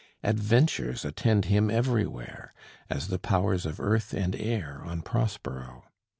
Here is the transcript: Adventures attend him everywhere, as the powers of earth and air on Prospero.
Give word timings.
Adventures 0.23 1.05
attend 1.05 1.45
him 1.45 1.69
everywhere, 1.69 2.55
as 2.89 3.09
the 3.09 3.19
powers 3.19 3.67
of 3.67 3.79
earth 3.79 4.15
and 4.15 4.35
air 4.35 4.81
on 4.83 5.03
Prospero. 5.03 5.83